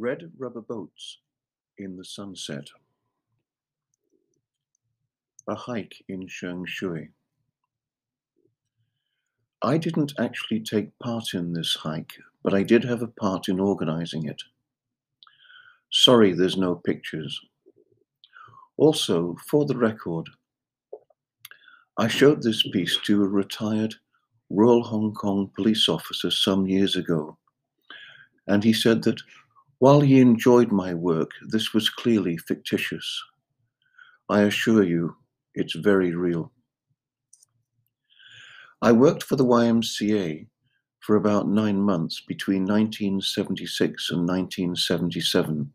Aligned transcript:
Red 0.00 0.32
rubber 0.38 0.62
boats 0.62 1.18
in 1.76 1.98
the 1.98 2.06
sunset. 2.06 2.68
A 5.46 5.54
hike 5.54 6.02
in 6.08 6.26
Sheung 6.26 6.66
Shui. 6.66 7.10
I 9.62 9.76
didn't 9.76 10.14
actually 10.18 10.60
take 10.60 10.98
part 11.00 11.34
in 11.34 11.52
this 11.52 11.76
hike, 11.76 12.14
but 12.42 12.54
I 12.54 12.62
did 12.62 12.82
have 12.84 13.02
a 13.02 13.08
part 13.08 13.50
in 13.50 13.60
organizing 13.60 14.26
it. 14.26 14.40
Sorry 15.92 16.32
there's 16.32 16.56
no 16.56 16.76
pictures. 16.76 17.38
Also, 18.78 19.36
for 19.46 19.66
the 19.66 19.76
record, 19.76 20.30
I 21.98 22.08
showed 22.08 22.42
this 22.42 22.66
piece 22.70 22.96
to 23.04 23.22
a 23.22 23.28
retired 23.28 23.96
Royal 24.48 24.82
Hong 24.82 25.12
Kong 25.12 25.50
police 25.54 25.90
officer 25.90 26.30
some 26.30 26.66
years 26.66 26.96
ago, 26.96 27.36
and 28.46 28.64
he 28.64 28.72
said 28.72 29.02
that 29.02 29.20
while 29.80 30.02
he 30.02 30.20
enjoyed 30.20 30.70
my 30.70 30.92
work, 30.92 31.30
this 31.48 31.72
was 31.72 31.88
clearly 31.88 32.36
fictitious. 32.36 33.22
I 34.28 34.42
assure 34.42 34.82
you, 34.82 35.16
it's 35.54 35.74
very 35.74 36.14
real. 36.14 36.52
I 38.82 38.92
worked 38.92 39.22
for 39.22 39.36
the 39.36 39.44
YMCA 39.44 40.46
for 41.00 41.16
about 41.16 41.48
nine 41.48 41.80
months 41.80 42.20
between 42.20 42.66
1976 42.66 44.10
and 44.10 44.28
1977. 44.28 45.72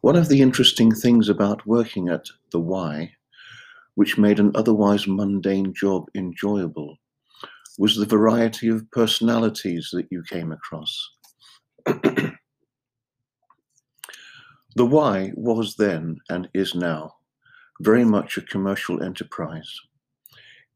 One 0.00 0.16
of 0.16 0.30
the 0.30 0.40
interesting 0.40 0.90
things 0.90 1.28
about 1.28 1.66
working 1.66 2.08
at 2.08 2.24
the 2.50 2.60
Y, 2.60 3.12
which 3.94 4.16
made 4.16 4.40
an 4.40 4.52
otherwise 4.54 5.06
mundane 5.06 5.74
job 5.74 6.06
enjoyable, 6.14 6.96
was 7.76 7.96
the 7.96 8.06
variety 8.06 8.68
of 8.68 8.90
personalities 8.90 9.90
that 9.92 10.06
you 10.10 10.22
came 10.22 10.50
across. 10.50 11.10
The 14.76 14.86
Y 14.86 15.32
was 15.34 15.74
then, 15.74 16.18
and 16.28 16.48
is 16.54 16.76
now, 16.76 17.16
very 17.80 18.04
much 18.04 18.36
a 18.36 18.42
commercial 18.42 19.02
enterprise. 19.02 19.74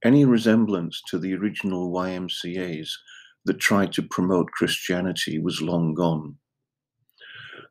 Any 0.04 0.24
resemblance 0.24 1.00
to 1.08 1.18
the 1.18 1.32
original 1.34 1.92
YMCAs 1.92 2.90
that 3.44 3.60
tried 3.60 3.92
to 3.92 4.02
promote 4.02 4.50
Christianity 4.50 5.38
was 5.38 5.62
long 5.62 5.94
gone. 5.94 6.36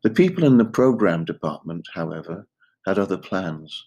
The 0.03 0.09
people 0.09 0.45
in 0.45 0.57
the 0.57 0.65
program 0.65 1.25
department, 1.25 1.87
however, 1.93 2.47
had 2.85 2.97
other 2.97 3.17
plans. 3.17 3.85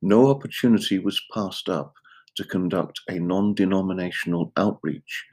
No 0.00 0.30
opportunity 0.30 1.00
was 1.00 1.20
passed 1.34 1.68
up 1.68 1.94
to 2.36 2.44
conduct 2.44 3.00
a 3.08 3.18
non 3.18 3.54
denominational 3.54 4.52
outreach 4.56 5.24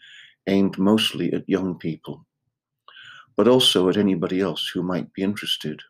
aimed 0.47 0.79
mostly 0.79 1.31
at 1.31 1.47
young 1.47 1.77
people, 1.77 2.25
but 3.37 3.47
also 3.47 3.87
at 3.87 3.97
anybody 3.97 4.39
else 4.41 4.71
who 4.73 4.81
might 4.81 5.13
be 5.13 5.21
interested. 5.21 5.81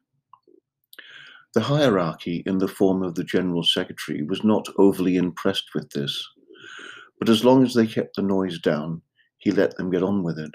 The 1.54 1.62
hierarchy 1.62 2.42
in 2.48 2.58
the 2.58 2.68
form 2.68 3.04
of 3.04 3.14
the 3.14 3.24
General 3.24 3.64
Secretary 3.64 4.24
was 4.24 4.44
not 4.44 4.68
overly 4.78 5.18
impressed 5.18 5.76
with 5.76 5.88
this, 5.92 6.28
but 7.20 7.30
as 7.30 7.46
long 7.46 7.64
as 7.64 7.76
they 7.76 7.86
kept 7.86 8.16
the 8.16 8.24
noise 8.24 8.58
down, 8.58 9.04
he 9.38 9.52
let 9.52 9.78
them 9.78 9.92
get 9.92 10.02
on 10.02 10.24
with 10.24 10.40
it. 10.40 10.52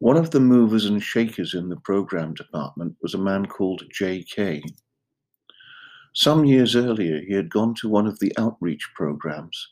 One 0.00 0.16
of 0.16 0.32
the 0.32 0.40
movers 0.40 0.86
and 0.86 1.00
shakers 1.00 1.54
in 1.54 1.68
the 1.68 1.76
program 1.76 2.34
department 2.34 2.96
was 3.00 3.14
a 3.14 3.18
man 3.18 3.46
called 3.46 3.84
J.K. 3.92 4.64
Some 6.12 6.44
years 6.44 6.74
earlier, 6.74 7.20
he 7.20 7.34
had 7.34 7.50
gone 7.50 7.74
to 7.76 7.88
one 7.88 8.08
of 8.08 8.18
the 8.18 8.32
outreach 8.36 8.90
programs 8.96 9.68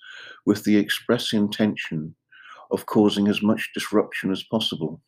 with 0.47 0.63
the 0.63 0.77
express 0.77 1.33
intention 1.33 2.15
of 2.71 2.87
causing 2.87 3.27
as 3.27 3.43
much 3.43 3.73
disruption 3.75 4.31
as 4.31 4.45
possible. 4.45 5.03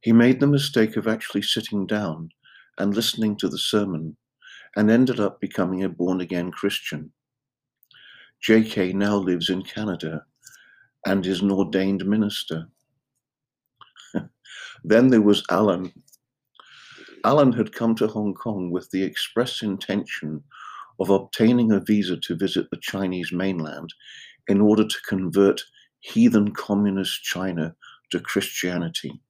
He 0.00 0.12
made 0.12 0.40
the 0.40 0.46
mistake 0.46 0.96
of 0.96 1.06
actually 1.06 1.42
sitting 1.42 1.86
down 1.86 2.30
and 2.78 2.94
listening 2.94 3.36
to 3.36 3.48
the 3.48 3.58
sermon 3.58 4.16
and 4.76 4.90
ended 4.90 5.20
up 5.20 5.40
becoming 5.40 5.84
a 5.84 5.88
born 5.88 6.20
again 6.20 6.50
Christian. 6.50 7.12
JK 8.46 8.94
now 8.94 9.16
lives 9.16 9.50
in 9.50 9.62
Canada 9.62 10.24
and 11.06 11.26
is 11.26 11.42
an 11.42 11.50
ordained 11.50 12.06
minister. 12.06 12.68
then 14.84 15.08
there 15.08 15.20
was 15.20 15.44
Alan. 15.50 15.92
Alan 17.24 17.52
had 17.52 17.74
come 17.74 17.94
to 17.96 18.06
Hong 18.06 18.32
Kong 18.32 18.70
with 18.70 18.90
the 18.90 19.02
express 19.02 19.60
intention 19.60 20.42
of 20.98 21.10
obtaining 21.10 21.72
a 21.72 21.80
visa 21.80 22.16
to 22.16 22.36
visit 22.36 22.66
the 22.70 22.78
Chinese 22.80 23.32
mainland 23.32 23.90
in 24.48 24.60
order 24.60 24.86
to 24.86 25.00
convert 25.06 25.60
heathen 26.00 26.52
communist 26.52 27.22
China 27.22 27.74
to 28.10 28.20
Christianity. 28.20 29.20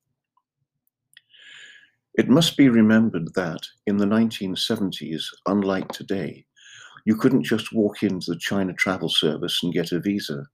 It 2.14 2.28
must 2.28 2.56
be 2.56 2.68
remembered 2.68 3.34
that 3.34 3.66
in 3.86 3.96
the 3.96 4.06
1970s, 4.06 5.24
unlike 5.46 5.88
today, 5.88 6.44
you 7.04 7.14
couldn't 7.16 7.44
just 7.44 7.72
walk 7.72 8.02
into 8.02 8.32
the 8.32 8.38
China 8.38 8.72
Travel 8.74 9.08
Service 9.08 9.62
and 9.62 9.72
get 9.72 9.92
a 9.92 10.00
visa. 10.00 10.48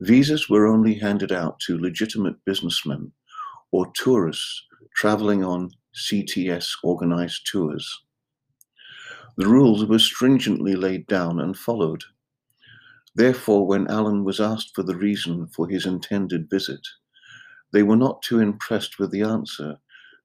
Visas 0.00 0.48
were 0.48 0.66
only 0.66 0.94
handed 0.94 1.32
out 1.32 1.58
to 1.60 1.78
legitimate 1.78 2.36
businessmen 2.44 3.12
or 3.72 3.90
tourists 3.94 4.64
traveling 4.94 5.42
on 5.44 5.70
CTS 5.94 6.70
organized 6.84 7.46
tours. 7.50 8.02
The 9.36 9.48
rules 9.48 9.84
were 9.86 9.98
stringently 9.98 10.76
laid 10.76 11.08
down 11.08 11.40
and 11.40 11.58
followed. 11.58 12.04
Therefore, 13.16 13.66
when 13.66 13.88
Alan 13.88 14.22
was 14.22 14.40
asked 14.40 14.72
for 14.74 14.84
the 14.84 14.96
reason 14.96 15.48
for 15.48 15.68
his 15.68 15.86
intended 15.86 16.48
visit, 16.48 16.86
they 17.72 17.82
were 17.82 17.96
not 17.96 18.22
too 18.22 18.38
impressed 18.38 19.00
with 19.00 19.10
the 19.10 19.22
answer 19.22 19.78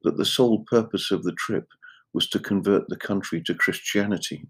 that 0.04 0.18
the 0.18 0.26
sole 0.26 0.64
purpose 0.70 1.12
of 1.12 1.24
the 1.24 1.34
trip 1.34 1.68
was 2.14 2.28
to 2.30 2.40
convert 2.40 2.88
the 2.90 2.98
country 2.98 3.42
to 3.44 3.54
Christianity. 3.54 4.48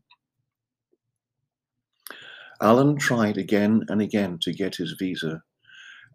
Alan 2.62 2.98
tried 2.98 3.38
again 3.38 3.84
and 3.88 4.02
again 4.02 4.38
to 4.42 4.52
get 4.52 4.76
his 4.76 4.96
visa, 5.00 5.42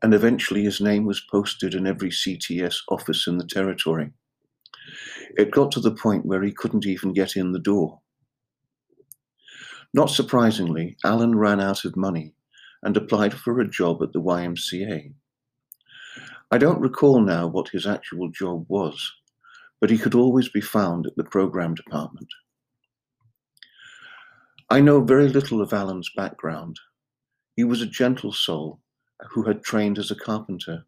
and 0.02 0.12
eventually 0.12 0.62
his 0.62 0.80
name 0.80 1.04
was 1.04 1.22
posted 1.30 1.74
in 1.74 1.86
every 1.86 2.10
CTS 2.10 2.76
office 2.90 3.26
in 3.26 3.38
the 3.38 3.46
territory. 3.46 4.12
It 5.36 5.50
got 5.50 5.72
to 5.72 5.80
the 5.80 5.94
point 5.94 6.26
where 6.26 6.42
he 6.42 6.52
couldn't 6.52 6.86
even 6.86 7.12
get 7.12 7.36
in 7.36 7.52
the 7.52 7.58
door. 7.58 8.00
Not 9.94 10.10
surprisingly, 10.10 10.96
Alan 11.04 11.36
ran 11.36 11.60
out 11.60 11.84
of 11.84 11.96
money 11.96 12.34
and 12.82 12.96
applied 12.96 13.32
for 13.32 13.60
a 13.60 13.68
job 13.68 14.02
at 14.02 14.12
the 14.12 14.20
YMCA. 14.20 15.14
I 16.50 16.58
don't 16.58 16.80
recall 16.80 17.20
now 17.20 17.46
what 17.46 17.68
his 17.70 17.86
actual 17.86 18.28
job 18.30 18.66
was, 18.68 19.10
but 19.84 19.90
he 19.90 19.98
could 19.98 20.14
always 20.14 20.48
be 20.48 20.62
found 20.62 21.06
at 21.06 21.14
the 21.14 21.24
program 21.24 21.74
department. 21.74 22.28
I 24.70 24.80
know 24.80 25.04
very 25.04 25.28
little 25.28 25.60
of 25.60 25.74
Alan's 25.74 26.10
background. 26.16 26.80
He 27.54 27.64
was 27.64 27.82
a 27.82 27.86
gentle 27.86 28.32
soul 28.32 28.80
who 29.28 29.42
had 29.42 29.62
trained 29.62 29.98
as 29.98 30.10
a 30.10 30.14
carpenter. 30.14 30.86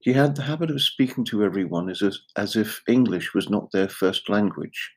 He 0.00 0.12
had 0.12 0.36
the 0.36 0.42
habit 0.42 0.70
of 0.70 0.82
speaking 0.82 1.24
to 1.24 1.42
everyone 1.42 1.88
as, 1.88 2.02
as 2.36 2.54
if 2.54 2.82
English 2.86 3.32
was 3.32 3.48
not 3.48 3.72
their 3.72 3.88
first 3.88 4.28
language. 4.28 4.92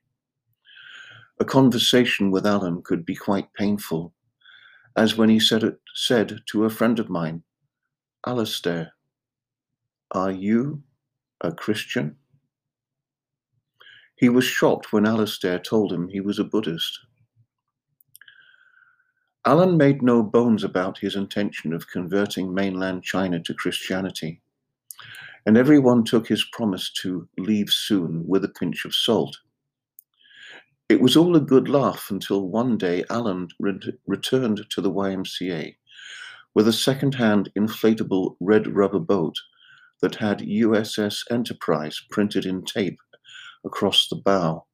A 1.39 1.45
conversation 1.45 2.31
with 2.31 2.45
Alan 2.45 2.81
could 2.81 3.05
be 3.05 3.15
quite 3.15 3.53
painful, 3.53 4.13
as 4.97 5.15
when 5.15 5.29
he 5.29 5.39
said, 5.39 5.63
it, 5.63 5.79
said 5.95 6.41
to 6.47 6.65
a 6.65 6.69
friend 6.69 6.99
of 6.99 7.09
mine, 7.09 7.43
Alastair, 8.25 8.91
are 10.11 10.31
you 10.31 10.83
a 11.39 11.53
Christian? 11.53 12.17
He 14.17 14.29
was 14.29 14.45
shocked 14.45 14.91
when 14.91 15.05
Alastair 15.05 15.59
told 15.59 15.93
him 15.93 16.09
he 16.09 16.21
was 16.21 16.39
a 16.39 16.43
Buddhist. 16.43 16.99
Alan 19.45 19.77
made 19.77 20.01
no 20.01 20.23
bones 20.23 20.63
about 20.63 20.97
his 20.97 21.15
intention 21.15 21.71
of 21.71 21.87
converting 21.87 22.53
mainland 22.53 23.03
China 23.03 23.39
to 23.43 23.53
Christianity, 23.53 24.41
and 25.45 25.55
everyone 25.55 26.03
took 26.03 26.27
his 26.27 26.43
promise 26.51 26.91
to 27.03 27.29
leave 27.37 27.69
soon 27.69 28.27
with 28.27 28.43
a 28.43 28.49
pinch 28.49 28.85
of 28.85 28.95
salt. 28.95 29.37
It 30.89 30.99
was 30.99 31.15
all 31.15 31.35
a 31.35 31.39
good 31.39 31.69
laugh 31.69 32.09
until 32.09 32.49
one 32.49 32.77
day 32.77 33.05
Alan 33.11 33.49
re- 33.59 33.79
returned 34.07 34.65
to 34.71 34.81
the 34.81 34.91
YMCA 34.91 35.75
with 36.55 36.67
a 36.67 36.73
second 36.73 37.13
hand 37.13 37.51
inflatable 37.55 38.35
red 38.39 38.67
rubber 38.75 38.99
boat 38.99 39.35
that 40.01 40.15
had 40.15 40.39
USS 40.39 41.23
Enterprise 41.29 42.01
printed 42.09 42.45
in 42.47 42.65
tape 42.65 42.97
across 43.65 44.07
the 44.07 44.15
bow. 44.15 44.65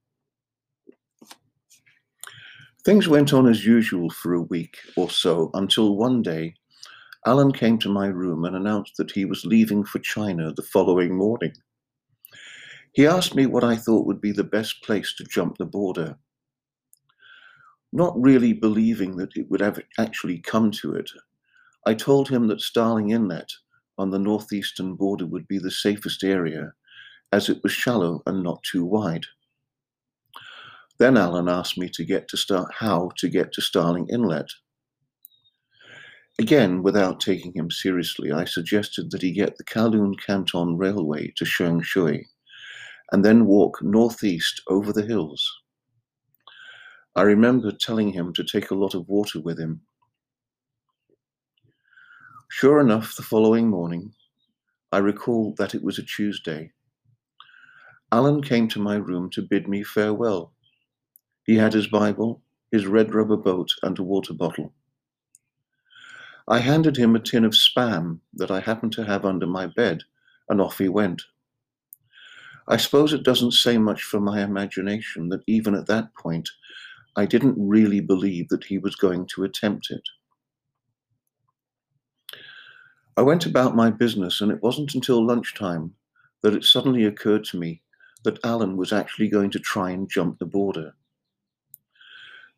Things 2.85 3.07
went 3.07 3.33
on 3.33 3.47
as 3.47 3.65
usual 3.65 4.09
for 4.09 4.33
a 4.33 4.41
week 4.41 4.77
or 4.97 5.09
so 5.09 5.49
until 5.53 5.95
one 5.95 6.21
day 6.21 6.55
Alan 7.25 7.53
came 7.53 7.77
to 7.79 7.89
my 7.89 8.07
room 8.07 8.43
and 8.43 8.55
announced 8.55 8.97
that 8.97 9.11
he 9.11 9.23
was 9.23 9.45
leaving 9.45 9.85
for 9.85 9.99
China 9.99 10.51
the 10.53 10.63
following 10.63 11.15
morning. 11.15 11.53
He 12.93 13.07
asked 13.07 13.33
me 13.35 13.45
what 13.45 13.63
I 13.63 13.77
thought 13.77 14.05
would 14.05 14.19
be 14.19 14.33
the 14.33 14.43
best 14.43 14.83
place 14.83 15.15
to 15.15 15.23
jump 15.23 15.57
the 15.57 15.65
border. 15.65 16.17
Not 17.93 18.21
really 18.21 18.51
believing 18.51 19.15
that 19.17 19.37
it 19.37 19.49
would 19.49 19.61
ever 19.61 19.83
actually 19.97 20.39
come 20.39 20.69
to 20.71 20.95
it, 20.95 21.09
I 21.85 21.93
told 21.93 22.29
him 22.29 22.47
that 22.47 22.61
Starling 22.61 23.09
Inlet 23.11 23.51
on 23.97 24.09
the 24.09 24.19
northeastern 24.19 24.95
border 24.95 25.25
would 25.25 25.47
be 25.47 25.59
the 25.59 25.71
safest 25.71 26.23
area, 26.23 26.73
as 27.33 27.49
it 27.49 27.59
was 27.63 27.71
shallow 27.71 28.21
and 28.27 28.43
not 28.43 28.61
too 28.61 28.85
wide. 28.85 29.25
Then 30.99 31.17
Alan 31.17 31.49
asked 31.49 31.79
me 31.79 31.89
to 31.89 32.05
get 32.05 32.27
to 32.27 32.37
Star- 32.37 32.69
how 32.71 33.09
to 33.17 33.27
get 33.27 33.51
to 33.53 33.61
Starling 33.61 34.07
Inlet. 34.07 34.51
Again, 36.37 36.83
without 36.83 37.19
taking 37.19 37.51
him 37.55 37.71
seriously, 37.71 38.31
I 38.31 38.45
suggested 38.45 39.09
that 39.09 39.23
he 39.23 39.31
get 39.31 39.57
the 39.57 39.63
Kowloon 39.63 40.13
Canton 40.23 40.77
Railway 40.77 41.33
to 41.37 41.43
Sheung 41.43 41.83
Shui 41.83 42.27
and 43.11 43.25
then 43.25 43.47
walk 43.47 43.81
northeast 43.81 44.61
over 44.67 44.93
the 44.93 45.05
hills. 45.05 45.43
I 47.15 47.23
remember 47.23 47.71
telling 47.71 48.11
him 48.11 48.31
to 48.33 48.43
take 48.43 48.69
a 48.69 48.75
lot 48.75 48.93
of 48.93 49.09
water 49.09 49.39
with 49.39 49.59
him. 49.59 49.81
Sure 52.51 52.79
enough, 52.79 53.15
the 53.15 53.23
following 53.23 53.69
morning, 53.69 54.13
I 54.91 54.99
recall 54.99 55.55
that 55.57 55.73
it 55.73 55.83
was 55.83 55.97
a 55.97 56.03
Tuesday. 56.03 56.71
Alan 58.13 58.43
came 58.43 58.67
to 58.67 58.79
my 58.79 58.93
room 58.93 59.27
to 59.31 59.41
bid 59.41 59.67
me 59.67 59.81
farewell. 59.81 60.53
He 61.45 61.55
had 61.55 61.73
his 61.73 61.87
Bible, 61.87 62.43
his 62.71 62.85
red 62.85 63.11
rubber 63.11 63.35
boat, 63.37 63.71
and 63.81 63.97
a 63.97 64.03
water 64.03 64.35
bottle. 64.35 64.71
I 66.47 66.59
handed 66.59 66.95
him 66.95 67.15
a 67.15 67.19
tin 67.19 67.43
of 67.43 67.53
spam 67.53 68.19
that 68.35 68.51
I 68.51 68.59
happened 68.59 68.91
to 68.93 69.05
have 69.05 69.25
under 69.25 69.47
my 69.47 69.65
bed, 69.65 70.03
and 70.47 70.61
off 70.61 70.77
he 70.77 70.89
went. 70.89 71.23
I 72.67 72.77
suppose 72.77 73.13
it 73.13 73.23
doesn't 73.23 73.53
say 73.53 73.79
much 73.79 74.03
for 74.03 74.19
my 74.19 74.43
imagination 74.43 75.29
that 75.29 75.41
even 75.47 75.73
at 75.73 75.87
that 75.87 76.13
point, 76.13 76.47
I 77.15 77.25
didn't 77.25 77.55
really 77.57 77.99
believe 77.99 78.49
that 78.49 78.65
he 78.65 78.77
was 78.77 78.95
going 78.95 79.25
to 79.33 79.43
attempt 79.43 79.89
it. 79.89 80.07
I 83.17 83.23
went 83.23 83.47
about 83.47 83.75
my 83.75 83.89
business, 83.89 84.39
and 84.39 84.51
it 84.51 84.61
wasn't 84.61 84.93
until 84.93 85.25
lunchtime 85.25 85.95
that 86.43 86.53
it 86.53 86.63
suddenly 86.63 87.05
occurred 87.05 87.45
to 87.45 87.57
me 87.57 87.82
that 88.23 88.43
Alan 88.43 88.77
was 88.77 88.93
actually 88.93 89.27
going 89.27 89.49
to 89.51 89.59
try 89.59 89.91
and 89.91 90.09
jump 90.09 90.39
the 90.39 90.45
border. 90.45 90.95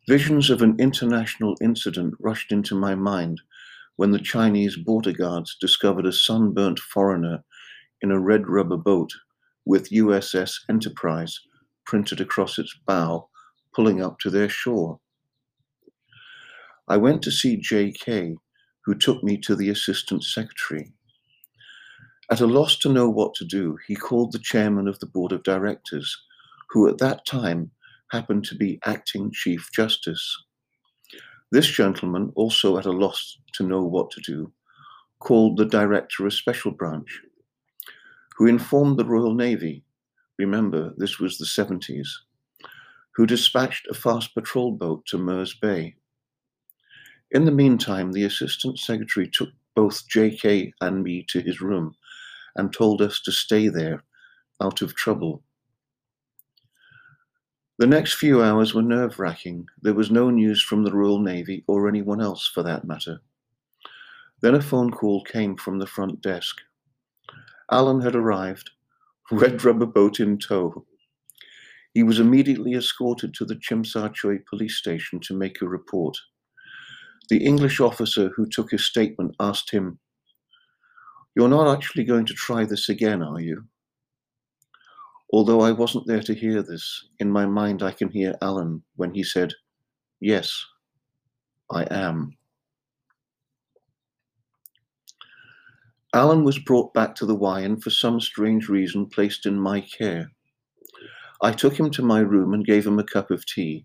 Visions 0.08 0.50
of 0.50 0.62
an 0.62 0.76
international 0.78 1.56
incident 1.60 2.14
rushed 2.20 2.52
into 2.52 2.74
my 2.74 2.94
mind 2.94 3.40
when 3.96 4.12
the 4.12 4.18
Chinese 4.18 4.76
border 4.76 5.12
guards 5.12 5.56
discovered 5.60 6.06
a 6.06 6.12
sunburnt 6.12 6.78
foreigner 6.78 7.42
in 8.02 8.10
a 8.10 8.20
red 8.20 8.46
rubber 8.46 8.76
boat 8.76 9.12
with 9.64 9.90
USS 9.90 10.60
Enterprise 10.68 11.40
printed 11.84 12.20
across 12.20 12.58
its 12.58 12.74
bow, 12.86 13.28
pulling 13.74 14.02
up 14.02 14.18
to 14.20 14.30
their 14.30 14.48
shore. 14.48 15.00
I 16.88 16.96
went 16.96 17.22
to 17.22 17.32
see 17.32 17.56
J.K., 17.56 18.36
who 18.84 18.94
took 18.94 19.24
me 19.24 19.38
to 19.38 19.56
the 19.56 19.70
Assistant 19.70 20.22
Secretary. 20.22 20.92
At 22.28 22.40
a 22.40 22.46
loss 22.46 22.76
to 22.78 22.92
know 22.92 23.08
what 23.08 23.34
to 23.34 23.44
do, 23.44 23.78
he 23.86 23.94
called 23.94 24.32
the 24.32 24.40
chairman 24.40 24.88
of 24.88 24.98
the 24.98 25.06
Board 25.06 25.30
of 25.30 25.44
Directors, 25.44 26.24
who 26.70 26.88
at 26.88 26.98
that 26.98 27.24
time 27.24 27.70
happened 28.10 28.44
to 28.46 28.56
be 28.56 28.80
acting 28.84 29.30
Chief 29.30 29.70
Justice. 29.72 30.36
This 31.52 31.68
gentleman, 31.68 32.32
also 32.34 32.78
at 32.78 32.86
a 32.86 32.90
loss 32.90 33.38
to 33.52 33.62
know 33.62 33.84
what 33.84 34.10
to 34.10 34.20
do, 34.22 34.52
called 35.20 35.56
the 35.56 35.66
Director 35.66 36.26
of 36.26 36.34
Special 36.34 36.72
Branch, 36.72 37.08
who 38.36 38.46
informed 38.46 38.98
the 38.98 39.04
Royal 39.04 39.34
Navy, 39.34 39.84
remember 40.36 40.94
this 40.96 41.20
was 41.20 41.38
the 41.38 41.44
70s, 41.44 42.08
who 43.14 43.24
dispatched 43.24 43.86
a 43.88 43.94
fast 43.94 44.34
patrol 44.34 44.72
boat 44.72 45.06
to 45.06 45.16
Mirs 45.16 45.54
Bay. 45.54 45.94
In 47.30 47.44
the 47.44 47.52
meantime, 47.52 48.10
the 48.10 48.24
Assistant 48.24 48.80
Secretary 48.80 49.30
took 49.32 49.50
both 49.76 50.08
JK 50.08 50.72
and 50.80 51.04
me 51.04 51.24
to 51.28 51.40
his 51.40 51.60
room 51.60 51.94
and 52.56 52.72
told 52.72 53.02
us 53.02 53.20
to 53.20 53.32
stay 53.32 53.68
there 53.68 54.02
out 54.60 54.82
of 54.82 54.94
trouble. 54.94 55.42
The 57.78 57.86
next 57.86 58.14
few 58.14 58.42
hours 58.42 58.72
were 58.72 58.82
nerve 58.82 59.18
wracking. 59.18 59.66
There 59.82 59.94
was 59.94 60.10
no 60.10 60.30
news 60.30 60.62
from 60.62 60.82
the 60.82 60.92
Royal 60.92 61.18
Navy 61.18 61.62
or 61.68 61.88
anyone 61.88 62.22
else 62.22 62.46
for 62.46 62.62
that 62.62 62.86
matter. 62.86 63.20
Then 64.40 64.54
a 64.54 64.62
phone 64.62 64.90
call 64.90 65.22
came 65.24 65.56
from 65.56 65.78
the 65.78 65.86
front 65.86 66.22
desk. 66.22 66.56
Alan 67.70 68.00
had 68.00 68.14
arrived, 68.14 68.70
red 69.30 69.62
rubber 69.64 69.86
boat 69.86 70.20
in 70.20 70.38
tow. 70.38 70.86
He 71.92 72.02
was 72.02 72.20
immediately 72.20 72.74
escorted 72.74 73.34
to 73.34 73.44
the 73.44 73.58
Chim 73.60 73.82
police 74.48 74.76
station 74.76 75.20
to 75.20 75.36
make 75.36 75.60
a 75.60 75.68
report. 75.68 76.16
The 77.28 77.44
English 77.44 77.80
officer 77.80 78.30
who 78.36 78.46
took 78.46 78.70
his 78.70 78.86
statement 78.86 79.34
asked 79.40 79.70
him, 79.70 79.98
You're 81.36 81.48
not 81.48 81.70
actually 81.70 82.04
going 82.04 82.24
to 82.26 82.34
try 82.34 82.64
this 82.64 82.88
again, 82.88 83.22
are 83.22 83.40
you? 83.40 83.62
Although 85.32 85.60
I 85.60 85.70
wasn't 85.70 86.06
there 86.06 86.22
to 86.22 86.34
hear 86.34 86.62
this, 86.62 87.08
in 87.18 87.30
my 87.30 87.44
mind 87.44 87.82
I 87.82 87.92
can 87.92 88.08
hear 88.08 88.34
Alan 88.40 88.82
when 88.96 89.12
he 89.12 89.22
said, 89.22 89.52
Yes, 90.18 90.64
I 91.70 91.86
am. 91.90 92.32
Alan 96.14 96.42
was 96.42 96.58
brought 96.58 96.94
back 96.94 97.14
to 97.16 97.26
the 97.26 97.34
Y 97.34 97.60
and 97.60 97.82
for 97.82 97.90
some 97.90 98.18
strange 98.18 98.70
reason 98.70 99.04
placed 99.04 99.44
in 99.44 99.60
my 99.60 99.82
care. 99.82 100.30
I 101.42 101.52
took 101.52 101.78
him 101.78 101.90
to 101.90 102.02
my 102.02 102.20
room 102.20 102.54
and 102.54 102.64
gave 102.64 102.86
him 102.86 102.98
a 102.98 103.04
cup 103.04 103.30
of 103.30 103.44
tea. 103.44 103.84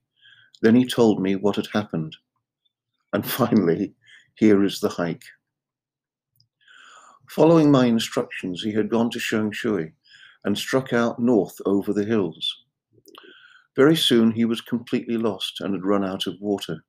Then 0.61 0.75
he 0.75 0.85
told 0.85 1.21
me 1.21 1.35
what 1.35 1.57
had 1.57 1.67
happened. 1.73 2.15
And 3.11 3.25
finally, 3.29 3.93
here 4.35 4.63
is 4.63 4.79
the 4.79 4.87
hike. 4.87 5.25
Following 7.35 7.71
my 7.71 7.85
instructions, 7.85 8.61
he 8.61 8.73
had 8.73 8.89
gone 8.89 9.09
to 9.11 9.17
Sheung 9.17 9.53
Shui 9.53 9.93
and 10.43 10.57
struck 10.57 10.91
out 10.91 11.17
north 11.17 11.55
over 11.65 11.93
the 11.93 12.03
hills. 12.03 12.63
Very 13.73 13.95
soon 13.95 14.31
he 14.31 14.43
was 14.43 14.59
completely 14.59 15.15
lost 15.15 15.61
and 15.61 15.73
had 15.73 15.85
run 15.85 16.03
out 16.03 16.27
of 16.27 16.41
water. 16.41 16.83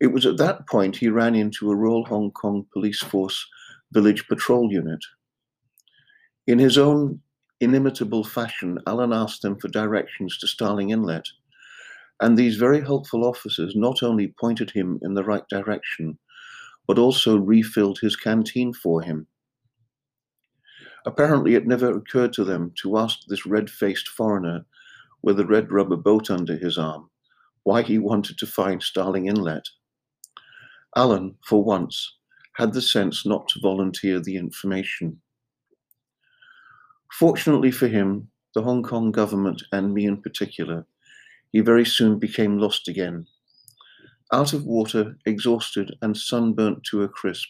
It 0.00 0.06
was 0.06 0.24
at 0.24 0.38
that 0.38 0.66
point 0.66 0.96
he 0.96 1.10
ran 1.10 1.34
into 1.34 1.70
a 1.70 1.76
Royal 1.76 2.06
Hong 2.06 2.30
Kong 2.30 2.64
Police 2.72 3.02
Force 3.02 3.46
village 3.92 4.26
patrol 4.26 4.72
unit. 4.72 5.04
In 6.46 6.58
his 6.58 6.78
own 6.78 7.20
inimitable 7.60 8.24
fashion, 8.24 8.78
Alan 8.86 9.12
asked 9.12 9.42
them 9.42 9.58
for 9.60 9.68
directions 9.68 10.38
to 10.38 10.46
Starling 10.46 10.92
Inlet, 10.92 11.28
and 12.22 12.38
these 12.38 12.56
very 12.56 12.80
helpful 12.80 13.26
officers 13.26 13.76
not 13.76 14.02
only 14.02 14.34
pointed 14.40 14.70
him 14.70 14.98
in 15.02 15.12
the 15.12 15.24
right 15.24 15.46
direction, 15.50 16.18
but 16.90 16.98
also 16.98 17.36
refilled 17.36 18.00
his 18.00 18.16
canteen 18.16 18.72
for 18.72 19.00
him. 19.00 19.24
Apparently, 21.06 21.54
it 21.54 21.64
never 21.64 21.96
occurred 21.96 22.32
to 22.32 22.42
them 22.42 22.72
to 22.82 22.98
ask 22.98 23.20
this 23.28 23.46
red 23.46 23.70
faced 23.70 24.08
foreigner 24.08 24.66
with 25.22 25.38
a 25.38 25.46
red 25.46 25.70
rubber 25.70 25.94
boat 25.94 26.32
under 26.32 26.56
his 26.56 26.76
arm 26.76 27.08
why 27.62 27.82
he 27.82 27.96
wanted 27.96 28.36
to 28.38 28.44
find 28.44 28.82
Starling 28.82 29.28
Inlet. 29.28 29.68
Alan, 30.96 31.36
for 31.46 31.62
once, 31.62 32.16
had 32.54 32.72
the 32.72 32.82
sense 32.82 33.24
not 33.24 33.46
to 33.50 33.60
volunteer 33.60 34.18
the 34.18 34.34
information. 34.34 35.20
Fortunately 37.12 37.70
for 37.70 37.86
him, 37.86 38.32
the 38.56 38.62
Hong 38.62 38.82
Kong 38.82 39.12
government, 39.12 39.62
and 39.70 39.94
me 39.94 40.06
in 40.06 40.20
particular, 40.20 40.84
he 41.52 41.60
very 41.60 41.86
soon 41.86 42.18
became 42.18 42.58
lost 42.58 42.88
again. 42.88 43.28
Out 44.32 44.52
of 44.52 44.64
water, 44.64 45.18
exhausted, 45.26 45.96
and 46.02 46.16
sunburnt 46.16 46.84
to 46.84 47.02
a 47.02 47.08
crisp, 47.08 47.48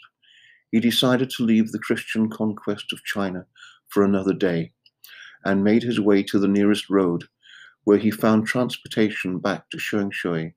he 0.72 0.80
decided 0.80 1.28
to 1.30 1.44
leave 1.44 1.72
the 1.72 1.78
Christian 1.78 2.30
conquest 2.30 2.92
of 2.92 3.04
China 3.04 3.46
for 3.88 4.02
another 4.02 4.32
day 4.32 4.72
and 5.44 5.64
made 5.64 5.82
his 5.82 6.00
way 6.00 6.22
to 6.22 6.38
the 6.38 6.49
nearest 6.49 6.88
road, 6.88 7.25
where 7.84 7.99
he 7.99 8.10
found 8.10 8.46
transportation 8.46 9.38
back 9.38 9.68
to 9.70 9.76
Sheung 9.76 10.12
Shui 10.12 10.54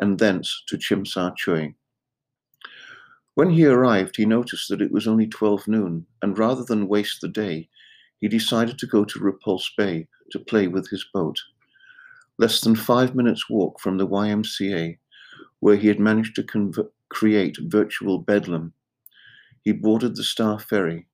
and 0.00 0.18
thence 0.18 0.62
to 0.68 0.78
Chim 0.78 1.04
Chui. 1.04 1.74
When 3.34 3.50
he 3.50 3.66
arrived, 3.66 4.16
he 4.16 4.24
noticed 4.24 4.70
that 4.70 4.80
it 4.80 4.92
was 4.92 5.06
only 5.06 5.26
12 5.26 5.68
noon, 5.68 6.06
and 6.22 6.38
rather 6.38 6.64
than 6.64 6.88
waste 6.88 7.20
the 7.20 7.28
day, 7.28 7.68
he 8.18 8.28
decided 8.28 8.78
to 8.78 8.86
go 8.86 9.04
to 9.04 9.18
Repulse 9.18 9.70
Bay 9.76 10.08
to 10.30 10.38
play 10.38 10.68
with 10.68 10.88
his 10.88 11.04
boat. 11.12 11.38
Less 12.38 12.62
than 12.62 12.76
five 12.76 13.14
minutes' 13.14 13.50
walk 13.50 13.78
from 13.78 13.98
the 13.98 14.06
YMCA, 14.06 14.98
where 15.60 15.76
he 15.76 15.88
had 15.88 16.00
managed 16.00 16.36
to 16.36 16.90
create 17.08 17.56
virtual 17.60 18.18
bedlam 18.18 18.72
he 19.66 19.72
boarded 19.72 20.14
the 20.14 20.22
Star 20.22 20.60
Ferry, 20.60 21.08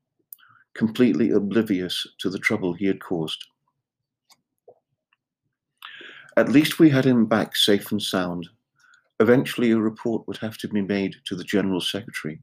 completely 0.75 1.31
oblivious 1.31 2.07
to 2.19 2.29
the 2.29 2.39
trouble 2.39 2.75
he 2.75 2.85
had 2.85 3.01
caused. 3.01 3.47
At 6.37 6.51
least 6.51 6.79
we 6.79 6.91
had 6.91 7.07
him 7.07 7.25
back 7.25 7.57
safe 7.57 7.91
and 7.91 8.03
sound. 8.03 8.51
Eventually, 9.21 9.71
a 9.71 9.79
report 9.79 10.29
would 10.29 10.37
have 10.37 10.59
to 10.59 10.69
be 10.69 10.83
made 10.83 11.15
to 11.25 11.35
the 11.35 11.45
General 11.45 11.81
Secretary. 11.81 12.43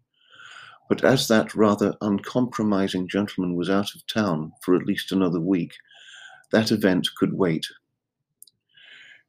But 0.89 1.03
as 1.03 1.27
that 1.27 1.53
rather 1.53 1.95
uncompromising 2.01 3.07
gentleman 3.07 3.55
was 3.55 3.69
out 3.69 3.93
of 3.93 4.07
town 4.07 4.51
for 4.63 4.75
at 4.75 4.87
least 4.87 5.11
another 5.11 5.39
week, 5.39 5.75
that 6.51 6.71
event 6.71 7.07
could 7.19 7.33
wait. 7.33 7.67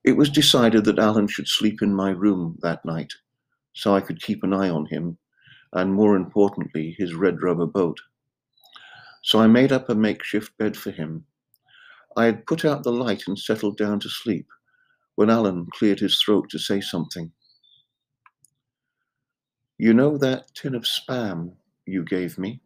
It 0.04 0.16
was 0.16 0.30
decided 0.30 0.84
that 0.84 0.98
Alan 0.98 1.28
should 1.28 1.48
sleep 1.48 1.82
in 1.82 1.94
my 1.94 2.10
room 2.10 2.58
that 2.62 2.84
night, 2.84 3.12
so 3.74 3.94
I 3.94 4.00
could 4.00 4.22
keep 4.22 4.42
an 4.42 4.52
eye 4.52 4.70
on 4.70 4.86
him 4.86 5.18
and 5.72 5.92
more 5.92 6.16
importantly, 6.16 6.94
his 6.98 7.14
red 7.14 7.42
rubber 7.42 7.66
boat. 7.66 7.98
So 9.22 9.40
I 9.40 9.46
made 9.46 9.72
up 9.72 9.88
a 9.88 9.94
makeshift 9.94 10.56
bed 10.58 10.76
for 10.76 10.90
him. 10.90 11.24
I 12.16 12.24
had 12.24 12.46
put 12.46 12.64
out 12.64 12.82
the 12.82 12.92
light 12.92 13.24
and 13.28 13.38
settled 13.38 13.76
down 13.76 14.00
to 14.00 14.08
sleep 14.08 14.46
when 15.14 15.30
Alan 15.30 15.66
cleared 15.72 16.00
his 16.00 16.20
throat 16.20 16.48
to 16.50 16.58
say 16.58 16.80
something. 16.80 17.30
You 19.78 19.94
know 19.94 20.18
that 20.18 20.52
tin 20.54 20.74
of 20.74 20.82
spam 20.82 21.52
you 21.86 22.04
gave 22.04 22.36
me? 22.36 22.60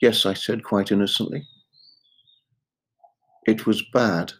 Yes, 0.00 0.26
I 0.26 0.34
said 0.34 0.62
quite 0.62 0.92
innocently. 0.92 1.46
It 3.46 3.66
was 3.66 3.82
bad, 3.92 4.32